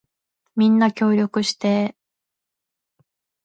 [0.55, 3.03] みんな協力してー